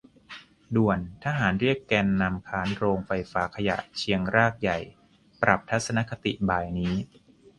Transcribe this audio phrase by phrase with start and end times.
[0.75, 0.99] ด่วน!
[1.23, 4.79] ทหารเรียกแกนนำค้านโรงไฟฟ้าขยะเชียงรากใหญ่
[5.41, 6.93] ปรับทัศนคติบ่ายนี้